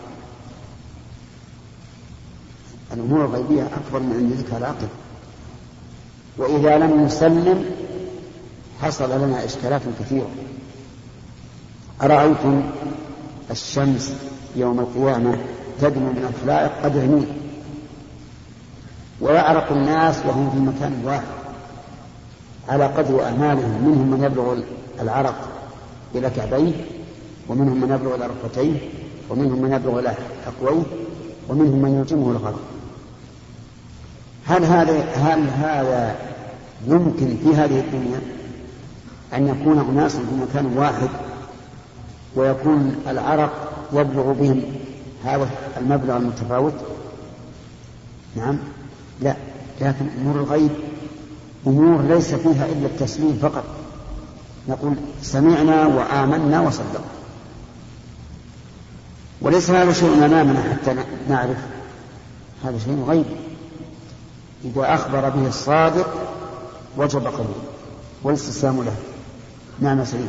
[2.92, 4.88] الأمور الغيبية أكبر من أن يدركها العقل.
[6.38, 7.64] وإذا لم نسلم
[8.82, 10.30] حصل لنا إشكالات كثيرة.
[12.02, 12.62] أرأيتم
[13.50, 14.14] الشمس
[14.56, 15.38] يوم القيامة؟
[15.80, 17.26] تدنو من الخلائق قدر ميل
[19.20, 21.44] ويعرق الناس وهم في مكان واحد.
[22.68, 24.58] على قدر أعمالهم منهم من يبلغ
[25.00, 25.48] العرق
[26.14, 26.72] إلى كعبيه
[27.48, 28.78] ومنهم من يبلغ إلى ركبتيه
[29.30, 30.14] ومنهم من يبلغ إلى
[30.46, 30.82] حقويه
[31.48, 32.60] ومنهم من يلجمه الغرق
[34.46, 36.16] هل هذا هل هذا
[36.86, 38.20] يمكن في هذه الدنيا
[39.34, 41.08] أن يكون أناس في مكان واحد
[42.36, 44.62] ويكون العرق يبلغ بهم
[45.24, 46.74] هذا المبلغ المتفاوت؟
[48.36, 48.58] نعم.
[49.20, 49.36] لا
[49.80, 50.70] لكن أمور الغيب
[51.66, 53.64] أمور ليس فيها إلا التسليم فقط.
[54.68, 57.04] نقول سمعنا وآمنا وصدقنا.
[59.40, 60.96] وليس هذا شيء أمامنا حتى
[61.28, 61.58] نعرف.
[62.64, 63.24] هذا شيء غيب.
[64.64, 66.14] إذا أخبر به الصادق
[66.96, 67.64] وجب قبوله.
[68.22, 68.96] والإستسلام له.
[69.80, 70.28] نعم سليم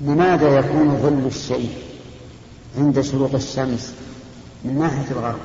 [0.00, 1.72] لماذا يكون ظل الشيء
[2.78, 3.92] عند شروق الشمس
[4.64, 5.40] من ناحية الغرب؟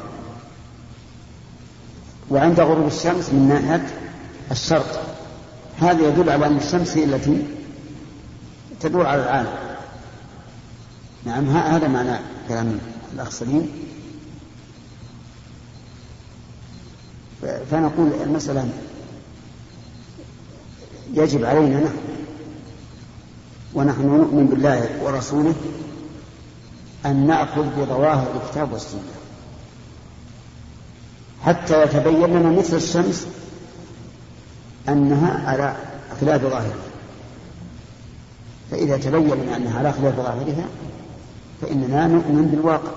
[2.30, 3.88] وعند غروب الشمس من ناحية
[4.52, 5.16] الشرق.
[5.78, 7.44] هذا يدل على أن الشمس هي التي
[8.80, 9.54] تدور على العالم.
[11.26, 12.80] نعم هذا معنى كلام
[13.14, 13.72] الأخ سليم
[17.72, 18.70] فنقول المسألة
[21.14, 22.13] يجب علينا نحن
[23.76, 25.54] ونحن نؤمن بالله ورسوله
[27.06, 29.14] أن نأخذ بظواهر الكتاب والسنة.
[31.46, 33.28] حتى يتبين لنا مثل الشمس
[34.90, 35.76] أنها على
[36.22, 36.84] خلاف ظاهرها
[38.72, 40.66] فإذا تبين لنا أنها على خلاف ظاهرها
[41.62, 42.92] فإننا نؤمن بالواقع.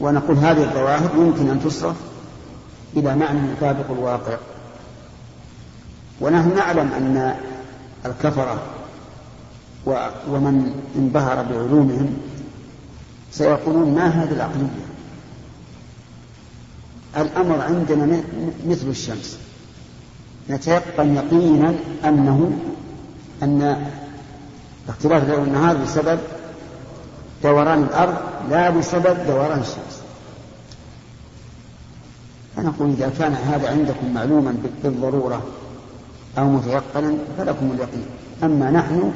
[0.00, 1.96] ونقول هذه الظواهر يمكن أن تصرف
[2.96, 4.36] إلى معنى يطابق الواقع.
[6.20, 7.36] ونحن نعلم أن
[8.06, 8.62] الكفرة
[10.28, 12.16] ومن انبهر بعلومهم
[13.32, 14.86] سيقولون ما هذه العقلية؟
[17.16, 18.22] الأمر عندنا
[18.66, 19.38] مثل الشمس.
[20.50, 22.58] نتيقن يقينا أنه
[23.42, 23.86] أن
[24.88, 26.18] اختلاف الليل والنهار بسبب
[27.42, 28.16] دوران الأرض
[28.50, 30.00] لا بسبب دوران الشمس.
[32.56, 35.42] فنقول إذا كان هذا عندكم معلوما بالضرورة
[36.38, 38.06] أو متيقنا فلكم اليقين.
[38.42, 39.12] أما نحن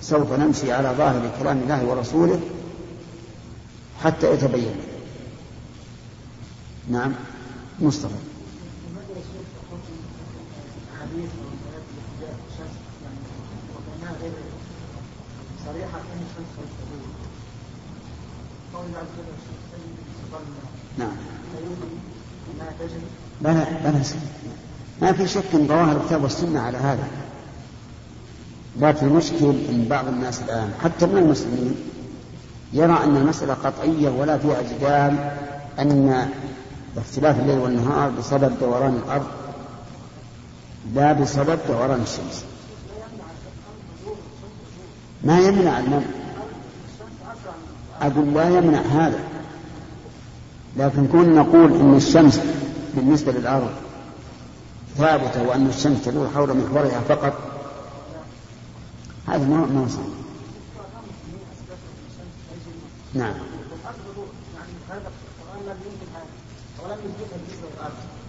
[0.00, 2.40] سوف نمشي على ظاهر كلام الله ورسوله
[4.04, 4.76] حتى يتبين.
[6.90, 7.12] نعم
[7.80, 8.14] مصطفى.
[15.54, 17.00] تزول
[18.74, 20.40] قول وجل الشمس
[20.98, 21.16] نعم.
[23.40, 24.02] بلى بلى.
[25.02, 27.08] ما في شك إن ظواهر الكتاب والسنة على هذا.
[28.80, 31.76] لكن المشكل إن بعض الناس الآن حتى من المسلمين
[32.72, 35.30] يرى أن المسألة قطعية ولا فيها جدال
[35.78, 36.28] أن
[36.96, 39.26] اختلاف الليل والنهار بسبب دوران الأرض
[40.94, 42.44] لا بسبب دوران الشمس.
[45.24, 46.06] ما يمنع المنع
[48.02, 49.18] أقول لا يمنع هذا.
[50.76, 52.40] لكن كون نقول إن الشمس
[52.94, 53.70] بالنسبة للأرض
[54.98, 57.32] ثابتة وأن الشمس تدور حول محورها فقط
[59.28, 60.06] هذا ما ما صحيح
[63.14, 63.34] نعم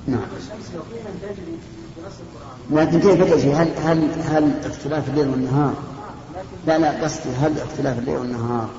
[0.07, 0.21] نعم
[2.71, 5.73] لكن كيف تجري؟ هل هل هل اختلاف الليل والنهار؟
[6.67, 8.69] لا لا قصدي هل اختلاف الليل والنهار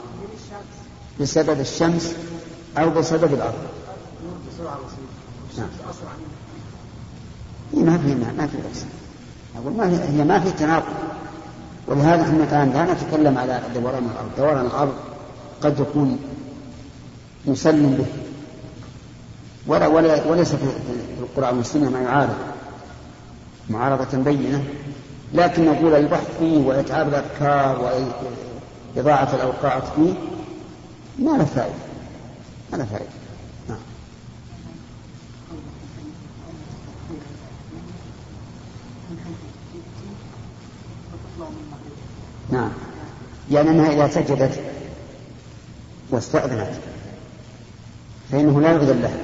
[1.20, 2.14] بسبب الشمس
[2.78, 3.66] أو بسبب الأرض؟
[5.58, 5.68] نعم.
[7.74, 8.84] ما في ما في بأس.
[9.56, 10.94] أقول ما هي ما في تناقض.
[11.86, 14.94] ولهذا إحنا الآن لا نتكلم على دوران الأرض، دوران الأرض
[15.60, 16.18] قد يكون
[17.46, 18.06] مسلم به.
[19.66, 20.64] ولا ولا وليس في
[21.20, 22.36] القرآن والسنة ما يعارض.
[23.70, 24.64] معارضة بينة.
[25.34, 27.90] لكن نقول البحث فيه وإتعاب الأفكار
[28.96, 30.14] وإضاعة الأوقات فيه
[31.18, 31.74] ما له فائدة.
[32.72, 33.25] ما له فائدة.
[42.50, 42.70] نعم
[43.50, 44.60] يعني أنها إذا سجدت
[46.10, 46.70] واستأذنت
[48.32, 49.18] فإنه لا يؤذن لها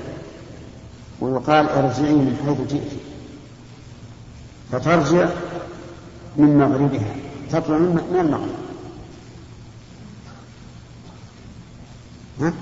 [1.20, 2.92] ويقال أرجعي من حيث جئت
[4.72, 5.28] فترجع
[6.36, 7.14] من مغربها
[7.50, 8.62] تطلع من المغرب
[12.40, 12.52] ها؟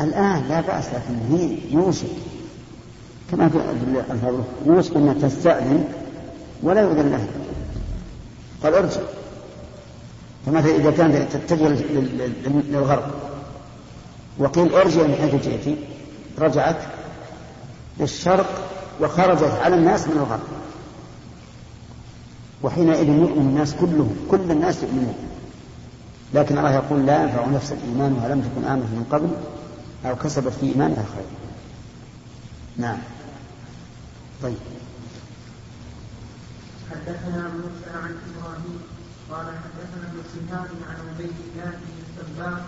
[0.00, 2.06] الآن لا بأس لكن هي يوشك
[3.30, 3.56] كما في
[4.10, 4.34] الفاظ
[4.66, 5.84] يوشك أنها تستأذن
[6.62, 7.26] ولا يؤذن لها
[8.62, 9.00] قال ارجع.
[10.46, 11.68] فمثلا إذا كانت تتجه
[12.70, 13.10] للغرب؟
[14.38, 15.78] وقيل ارجع من حيث جئت.
[16.38, 16.76] رجعت
[18.00, 18.68] للشرق
[19.00, 20.48] وخرجت على الناس من الغرب.
[22.62, 25.14] وحينئذ يؤمن الناس كلهم كل الناس يؤمنون.
[26.34, 29.28] لكن الله يقول لا ينفع نفس الإيمان ولم تكن آمنت من قبل
[30.10, 31.24] أو كسبت في إيمانها خير.
[32.76, 32.98] نعم.
[34.42, 34.79] طيب.
[36.90, 38.80] حدثنا موسى عن إبراهيم
[39.30, 42.60] قال حدثنا ابن شهاب عن عبيد الله بن السباق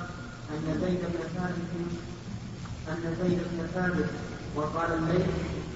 [0.51, 1.71] أن زيد بن ثابت
[2.89, 4.11] أن زيد بن ثابت
[4.57, 5.27] وقال الليل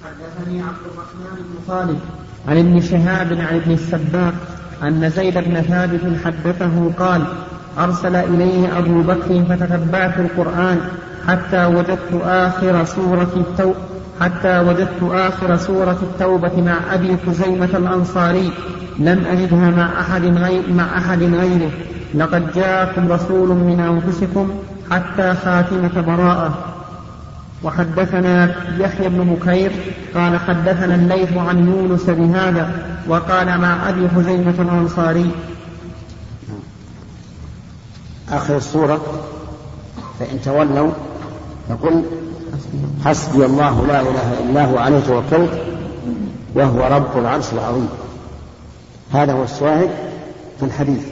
[0.05, 1.99] حدثني عبد الرحمن بن خالد
[2.49, 4.35] عن ابن شهاب عن ابن السباق
[4.83, 7.25] أن زيد بن ثابت حدثه قال
[7.79, 10.81] أرسل إليه أبو بكر فتتبعت القرآن
[11.29, 18.53] حتى وجدت آخر سورة التوبة حتى وجدت آخر سورة التوبة مع أبي خزيمة الأنصاري.
[18.99, 21.71] لم أجدها مع أحد غير مع أحد غيره.
[22.15, 24.51] لقد جاءكم رسول من أنفسكم
[24.91, 26.59] حتى خاتمة براءة.
[27.63, 29.73] وحدثنا يحيى بن بكير
[30.15, 32.71] قال حدثنا الليث عن يونس بهذا
[33.09, 35.31] وقال مع أبي خزيمة الأنصاري.
[38.33, 39.01] آخر السورة
[40.19, 40.91] فإن تولوا
[41.69, 42.05] فقل
[43.05, 45.63] حسبي الله لا إله إلا هو عليه توكلت
[46.55, 47.89] وهو رب العرش العظيم.
[49.13, 49.91] هذا هو الشاهد
[50.59, 51.07] في الحديث.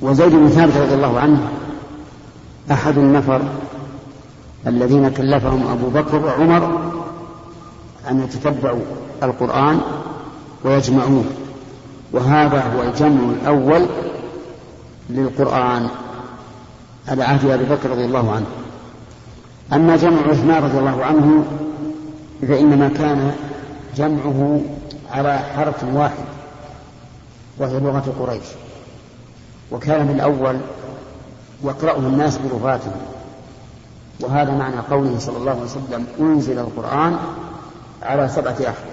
[0.00, 1.48] وزيد بن ثابت رضي الله عنه
[2.70, 3.42] أحد النفر
[4.66, 6.92] الذين كلفهم أبو بكر وعمر
[8.10, 8.82] أن يتتبعوا
[9.22, 9.80] القرآن
[10.64, 11.24] ويجمعوه.
[12.12, 13.86] وهذا هو الجمع الأول
[15.10, 15.88] للقرآن.
[17.08, 18.46] على عهد أبي بكر رضي الله عنه.
[19.72, 21.44] أما جمع عثمان رضي الله عنه
[22.48, 23.32] فإنما كان
[23.96, 24.60] جمعه
[25.10, 26.24] على حرف واحد
[27.58, 28.46] وهي لغة قريش.
[29.70, 30.56] وكان من الأول
[31.64, 33.00] يقرأه الناس بلغاتهم.
[34.20, 37.16] وهذا معنى قوله صلى الله عليه وسلم أنزل القرآن
[38.02, 38.92] على سبعة أحرف.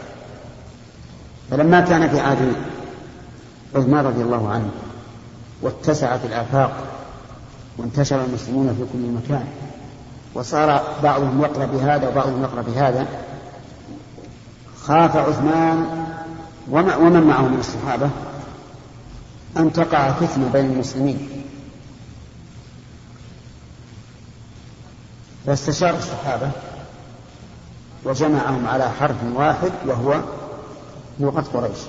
[1.52, 2.54] فلما كان في عهد
[3.76, 4.70] عثمان رضي الله عنه
[5.62, 6.72] واتسعت الآفاق
[7.80, 9.48] وانتشر المسلمون في كل مكان.
[10.34, 13.08] وصار بعضهم يقرأ بهذا وبعضهم يقرأ بهذا.
[14.82, 16.06] خاف عثمان
[16.72, 18.10] ومن معه من الصحابة؟
[19.58, 21.44] أن تقع فتنة بين المسلمين.
[25.46, 26.52] فاستشار الصحابة
[28.04, 30.20] وجمعهم على حرف واحد وهو
[31.20, 31.80] لغة قريش.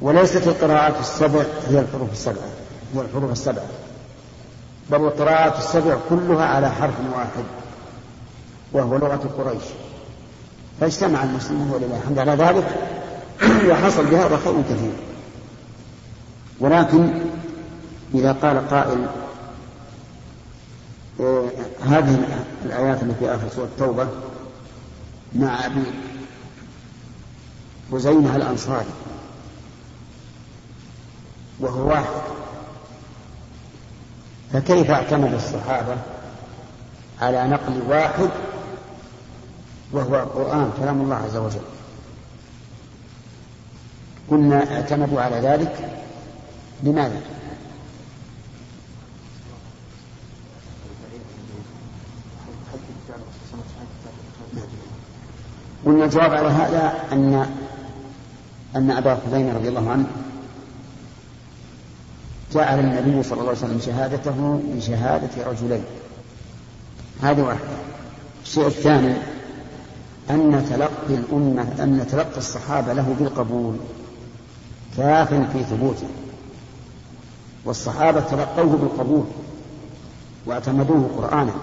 [0.00, 2.48] وليست القراءات السبع هي الحروف السبعة.
[2.94, 3.64] هي الحروف السبعة.
[4.90, 7.44] بل القراءات السبع كلها على حرف واحد
[8.72, 9.62] وهو لغة قريش.
[10.80, 12.66] فاجتمع المسلمون ولله الحمد على ذلك
[13.70, 14.92] وحصل بهذا خير كثير.
[16.60, 17.20] ولكن
[18.14, 19.06] إذا قال قائل
[21.20, 21.48] إيه،
[21.86, 22.28] هذه
[22.64, 24.08] الآيات التي في آخر سورة التوبة
[25.34, 25.84] مع أبي
[27.92, 28.86] حزينة الأنصاري
[31.60, 32.43] وهو واحد.
[34.52, 35.96] فكيف اعتمد الصحابة
[37.20, 38.30] على نقل واحد
[39.92, 41.60] وهو القرآن كلام الله عز وجل
[44.30, 46.00] قلنا اعتمدوا على ذلك
[46.82, 47.20] لماذا؟
[55.86, 57.46] قلنا الجواب على هذا أن
[58.76, 60.06] أن أبا حذيفة رضي الله عنه
[62.54, 65.84] جعل النبي صلى الله عليه وسلم شهادته بشهادة رجلين.
[67.22, 67.68] هذه واحدة
[68.44, 69.14] الشيء الثاني
[70.30, 73.76] أن تلقي الأمة أن تلقي الصحابة له بالقبول
[74.96, 76.08] كاف في ثبوته.
[77.64, 79.24] والصحابة تلقوه بالقبول
[80.46, 81.54] واعتمدوه قرآنا.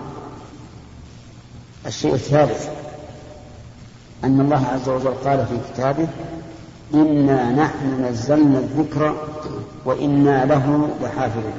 [1.86, 2.70] الشيء الثالث
[4.24, 6.08] أن الله عز وجل قال في كتابه
[6.94, 9.16] إنا نحن نزلنا الذكر
[9.86, 11.54] وإنا له لحافظون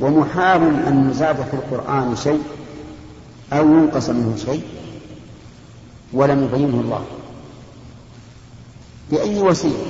[0.00, 2.42] ومحال أن نزاد في القرآن شيء
[3.52, 4.62] أو ينقص منه شيء
[6.12, 7.04] ولم يبينه الله
[9.10, 9.86] بأي وسيلة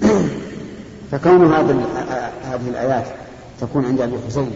[1.10, 1.86] فكون هذه
[2.44, 3.06] هذه الآيات
[3.60, 4.50] تكون عند أبي حسين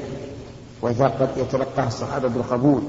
[0.83, 2.83] وإذا قد يتلقاها الصحابة بالقبول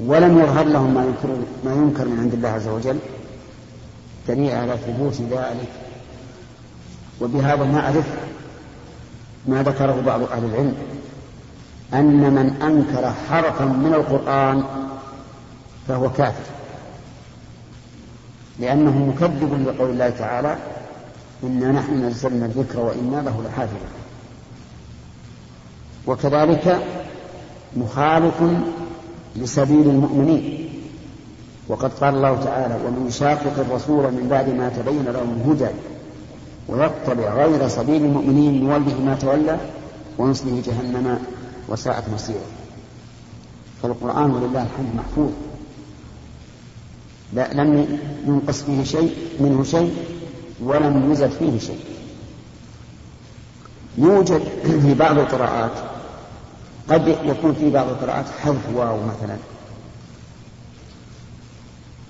[0.00, 1.28] ولم يظهر لهم ما ينكر
[1.64, 2.98] ما ينكر من عند الله عز وجل.
[4.28, 5.68] دليل على ثبوت ذلك.
[7.20, 8.04] وبهذا نعرف
[9.46, 10.74] ما ذكره بعض أهل العلم
[11.94, 14.64] أن من أنكر حرفا من القرآن
[15.88, 16.44] فهو كافر.
[18.58, 20.56] لأنه مكذب لقول الله تعالى
[21.42, 23.80] إنا نحن نزلنا الذكر وإنا له لحافظون.
[26.06, 26.86] وكذلك
[27.76, 28.42] مخالف
[29.36, 30.65] لسبيل المؤمنين.
[31.68, 35.74] وقد قال الله تعالى ومن يشاقق الرسول من بعد ما تبين له الهدى
[36.68, 39.58] ويتبع غير سبيل المؤمنين نوله ما تولى
[40.18, 41.18] ونصله جهنم
[41.68, 42.46] وساءت مصيره.
[43.82, 45.30] فالقرآن ولله الحمد محفوظ.
[47.32, 49.96] لا لم ينقص فيه شيء منه شيء
[50.62, 51.80] ولم يزد فيه شيء.
[53.98, 55.72] يوجد في بعض القراءات
[56.88, 59.36] قد يكون في بعض القراءات حذف واو مثلا.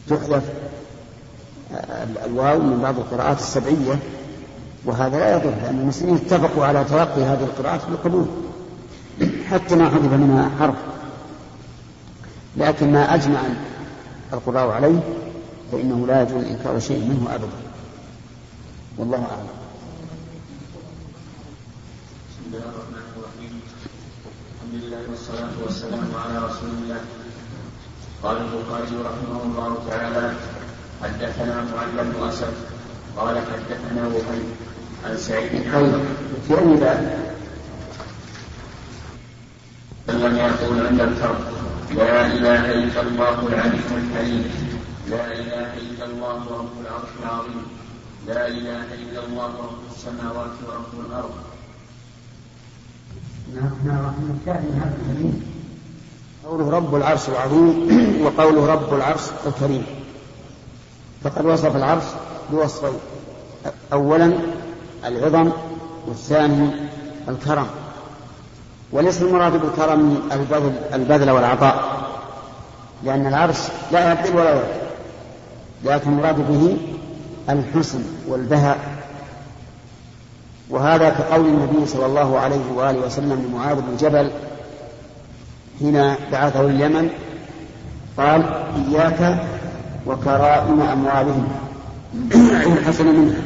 [0.09, 0.43] تحذف
[2.25, 3.99] الواو من بعض القراءات السبعية
[4.85, 8.27] وهذا لا يضر لأن المسلمين اتفقوا على تلقي هذه القراءات بالقبول
[9.51, 10.77] حتى ما حذف منها حرف.
[12.57, 13.41] لكن ما أجمع
[14.33, 15.01] القراء عليه
[15.73, 17.49] فإنه لا يجوز إنكار شيء منه أبدا.
[18.99, 19.49] والله أعلم.
[22.31, 23.61] بسم الله الرحمن الرحيم.
[24.55, 27.01] الحمد لله والصلاة والسلام على رسول الله.
[28.23, 30.33] قال البخاري رحمه الله تعالى
[31.03, 32.55] حدثنا معل بن أسد
[33.17, 34.49] قال حدثنا وهيب
[35.05, 36.05] عن سعيد بن
[36.49, 37.27] في أي باب؟
[40.09, 41.53] لم يقول عند الفرق
[41.97, 44.51] لا إله إلا الله العلي الحليم
[45.11, 47.67] لا إله إلا الله رب العرش العظيم
[48.27, 51.35] لا إله إلا الله رب السماوات ورب الأرض
[56.51, 57.89] قوله رب العرش العظيم
[58.25, 59.87] وقوله رب العرش الكريم.
[61.25, 62.03] فقد وصف العرش
[62.51, 62.99] بوصفين.
[63.93, 64.33] أولا
[65.05, 65.51] العظم
[66.07, 66.71] والثاني
[67.29, 67.67] الكرم.
[68.93, 72.07] وليس المراد بالكرم البذل, البذل والعطاء.
[73.05, 73.59] لأن العرش
[73.93, 74.87] لا يبذل ولا يعطي.
[75.85, 76.77] لكن المراد به
[77.51, 78.79] الحسن والبهاء.
[80.71, 84.31] وهذا كقول النبي صلى الله عليه وآله وسلم لمعاذ بن جبل
[85.79, 87.09] حين بعثه اليمن
[88.17, 88.43] قال
[88.89, 89.39] إياك
[90.07, 91.49] وكرائم أموالهم.
[92.79, 93.41] الحسن منها.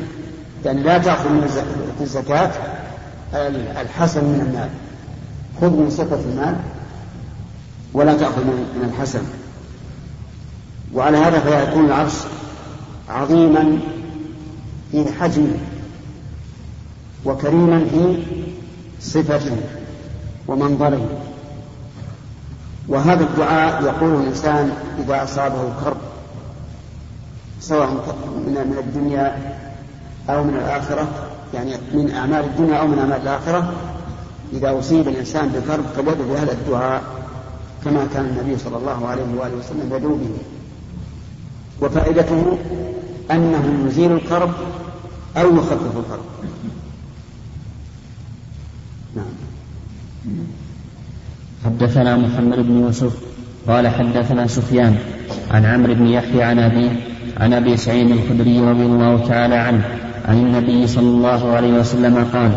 [0.64, 1.64] يعني لا تأخذ من
[2.00, 2.50] الزكاة
[3.80, 4.68] الحسن من المال.
[5.60, 6.56] خذ من صفة المال
[7.92, 9.22] ولا تأخذ من الحسن.
[10.94, 12.14] وعلى هذا فيكون العرش
[13.08, 13.78] عظيما
[14.92, 15.56] في حجمه
[17.24, 18.22] وكريما في
[19.00, 19.56] صفته
[20.48, 21.29] ومنظره.
[22.90, 25.96] وهذا الدعاء يقول الإنسان إذا أصابه كرب
[27.60, 27.88] سواء
[28.46, 29.54] من الدنيا
[30.30, 31.08] أو من الآخرة
[31.54, 33.72] يعني من أعمال الدنيا أو من أعمال الآخرة
[34.52, 37.02] إذا أصيب الإنسان بكرب فليدعو بهذا الدعاء
[37.84, 40.30] كما كان النبي صلى الله عليه وآله وسلم يدعو به.
[41.80, 42.58] وفائدته
[43.30, 44.50] أنه يزيل الكرب
[45.36, 46.24] أو يخفف الكرب.
[49.16, 49.34] نعم.
[51.64, 53.12] حدثنا محمد بن يوسف
[53.68, 54.96] قال حدثنا سفيان
[55.50, 56.90] عن عمرو بن يحيى عن أبيه
[57.40, 59.82] عن أبي سعيد الخدري رضي الله تعالى عنه
[60.28, 62.52] عن النبي صلى الله عليه وسلم قال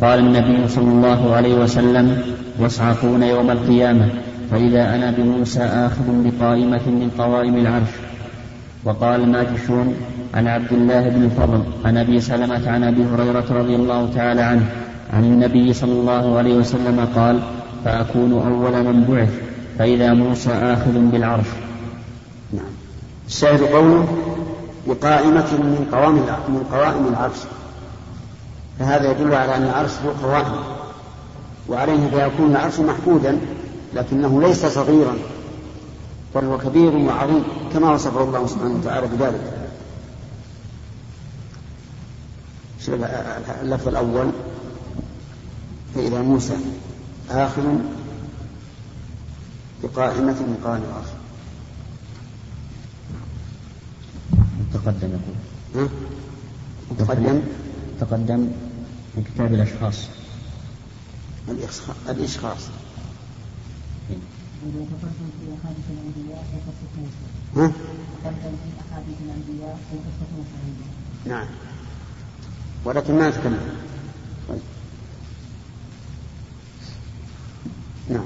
[0.00, 2.22] قال النبي صلى الله عليه وسلم
[2.60, 4.08] يصعقون يوم القيامة
[4.50, 7.90] فإذا أنا بموسى آخذ بقائمة من قوائم العرش.
[8.84, 9.94] وقال الماجشون
[10.34, 14.66] عن عبد الله بن الفضل عن أبي سلمة عن أبي هريرة رضي الله تعالى عنه
[15.12, 17.38] عن النبي صلى الله عليه وسلم قال
[17.84, 19.30] فأكون أول من بعث
[19.78, 21.46] فإذا موسى آخذ بالعرش.
[22.52, 22.64] نعم.
[23.28, 24.08] الشاهد قوله
[24.86, 26.14] بقائمة من قوام
[26.48, 27.38] من قوائم العرش.
[28.78, 30.60] فهذا يدل على أن العرش ذو قوائم.
[31.68, 33.38] وعليه فيكون العرش محمودا
[33.94, 35.16] لكنه ليس صغيرا.
[36.34, 39.60] بل هو كبير وعظيم كما وصفه الله سبحانه وتعالى بذلك.
[43.62, 44.30] اللفظ الأول
[45.94, 46.56] فإذا موسى
[47.30, 47.62] آخر
[49.82, 51.08] بقائمة من قائم العرش
[54.74, 55.18] تقدم
[55.74, 55.88] يقول
[56.98, 57.40] تقدم
[58.00, 58.50] تقدم
[59.14, 60.06] في كتاب الأشخاص.
[62.08, 62.68] الإشخاص
[67.56, 67.72] ها؟
[71.26, 71.46] نعم.
[72.84, 73.60] ولكن ما تكلم
[74.48, 74.58] طيب.
[78.10, 78.24] نعم.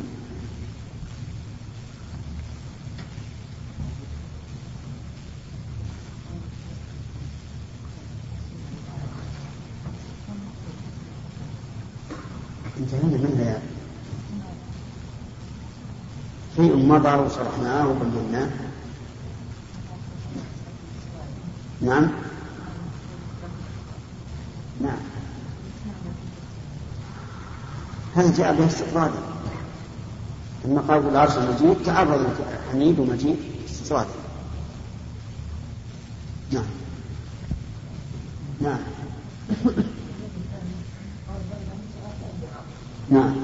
[12.79, 13.63] انتهينا منها يا
[16.57, 18.51] شيء مضى وشرحناه وبيناه.
[21.81, 22.11] نعم.
[24.81, 24.99] نعم.
[28.17, 29.34] هذا جاء به استطرادا
[30.65, 32.27] أما قول العرش المجيد تعرض
[32.73, 33.37] حميد ومجيد
[33.69, 34.09] استطرادا
[36.53, 36.65] نعم.
[38.61, 38.79] نعم.
[43.11, 43.35] نعم.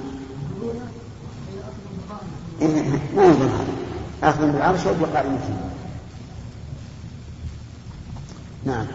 [2.62, 3.66] إيه ما يظهر هذا.
[4.22, 5.54] آخذ بالعرش ويبقى قائمته
[8.64, 8.86] نعم.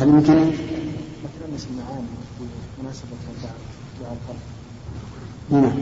[0.00, 0.52] هل يمكن؟
[4.12, 4.36] الخلق.
[5.50, 5.72] نعم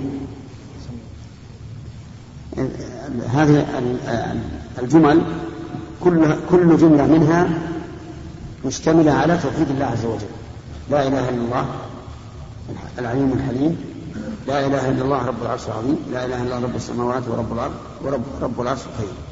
[3.29, 3.66] هذه
[4.83, 5.23] الجمل
[6.05, 7.49] كل كل جملة منها
[8.64, 10.27] مشتملة على توحيد الله عز وجل.
[10.91, 11.66] لا إله إلا الله
[12.99, 13.77] العليم الحليم.
[14.47, 15.97] لا إله إلا الله رب العرش العظيم.
[16.12, 19.28] لا إله إلا الله رب السماوات ورب الأرض ورب رب العرش الكريم.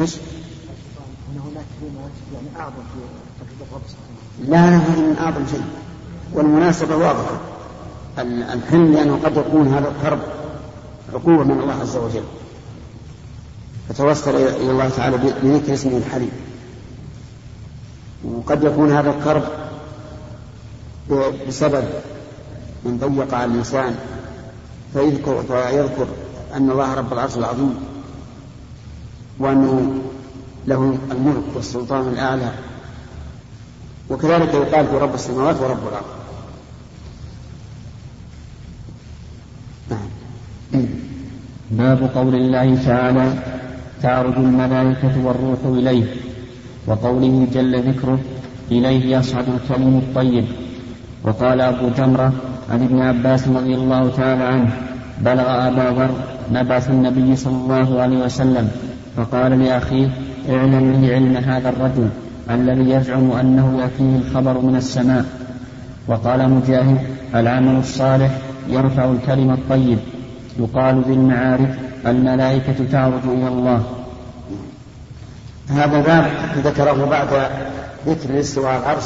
[0.00, 0.16] إيش؟
[1.80, 3.00] كلمات يعني أعظم في
[4.50, 5.64] لا لا هذه من أعظم شيء.
[6.32, 7.40] والمناسبة واضحة.
[8.52, 10.18] الحلم لأنه قد يكون هذا الكرب
[11.14, 12.22] عقوبة من الله عز وجل.
[13.88, 16.30] فتوسل إلى الله تعالى بذكر اسمه الحليم.
[18.24, 19.42] وقد يكون هذا الكرب
[21.48, 21.84] بسبب
[22.84, 23.98] من ضيق على الإنسان.
[24.92, 26.06] فيذكر فيذكر
[26.54, 27.97] أن الله رب العرش العظيم
[29.38, 29.92] وأنه
[30.66, 32.50] له الملك والسلطان الأعلى.
[34.10, 36.18] وكذلك يقال في رب السماوات ورب الأرض.
[41.70, 43.32] باب قول الله تعالى
[44.02, 46.04] تعرج الملائكة والروح إليه.
[46.86, 48.18] وقوله جل ذكره
[48.70, 50.44] إليه يصعد الكلم الطيب.
[51.24, 52.32] وقال أبو جمرة
[52.70, 54.70] عن ابن عباس رضي الله تعالى عنه
[55.20, 56.10] بلغ أبا ذر
[56.52, 58.70] نبعث النبي صلى الله عليه وسلم.
[59.18, 60.08] فقال لأخيه
[60.50, 62.08] اعلم لي علم هذا الرجل
[62.50, 65.24] الذي يزعم أنه يأتيه الخبر من السماء.
[66.08, 66.98] وقال مجاهد
[67.34, 68.30] العمل الصالح
[68.68, 69.98] يرفع الكلم الطيب.
[70.58, 71.70] يقال ذي المعارف
[72.06, 73.82] الملائكة تعرج إلى الله.
[75.68, 76.30] هذا باب
[76.64, 77.28] ذكره بعد
[78.06, 79.04] ذكر الاستواء العرش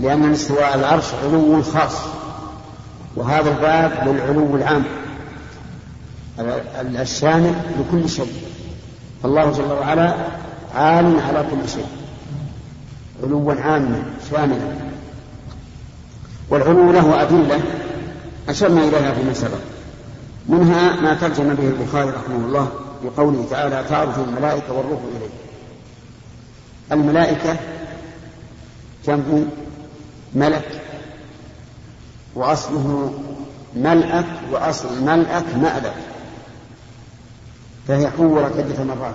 [0.00, 1.96] لأن الاستواء العرش علو خاص.
[3.16, 4.82] وهذا الباب للعلو العام
[7.00, 8.53] الشامل لكل شيء.
[9.24, 10.14] فالله جل وعلا
[10.74, 11.86] عال على كل شيء.
[13.22, 14.74] علوا عاما شاملا.
[16.50, 17.60] والعلو له أدلة
[18.48, 19.58] أشرنا إليها فيما سبق.
[20.48, 22.68] منها ما ترجم به البخاري رحمه الله
[23.04, 25.28] بقوله تعالى تعرف الملائكة والروح إليه
[26.92, 27.56] الملائكة
[29.06, 29.22] جمع
[30.34, 30.82] ملك
[32.34, 33.14] وأصله
[33.76, 35.94] ملأك وأصل الملأك مألك.
[37.88, 39.14] فهي حورت عدة مرات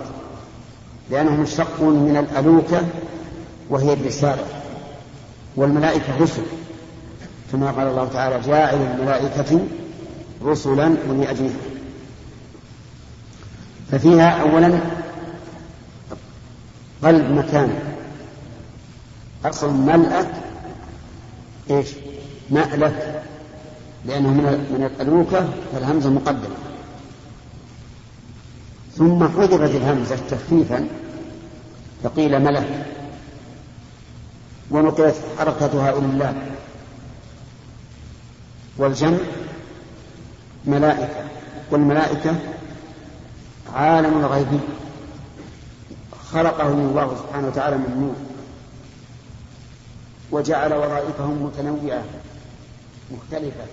[1.10, 2.82] لأنه مشتق من الألوكة
[3.70, 4.44] وهي الرسالة
[5.56, 6.42] والملائكة رسل.
[7.52, 9.60] كما قال الله تعالى جاعل الملائكة
[10.44, 11.54] رسلا أولي أجنحة
[13.90, 14.80] ففيها أولا
[17.04, 17.78] قلب مكان.
[19.44, 20.30] أصل ملأك
[21.70, 21.88] إيش؟
[22.50, 23.22] مألك.
[24.06, 26.69] لأنه من الألوكة فالهمزة مقدمة.
[29.00, 30.88] ثم حذفت الهمزة تخفيفا
[32.02, 32.86] فقيل ملك.
[34.70, 36.42] ونقلت حركتها إلى الله.
[38.78, 39.18] والجمع
[40.64, 41.28] ملائكة.
[41.70, 42.34] والملائكة
[43.74, 44.60] عالم الغيب.
[46.32, 48.14] خلقه الله سبحانه وتعالى من نور.
[50.30, 52.04] وجعل وظائفهم متنوعة
[53.10, 53.64] مختلفة.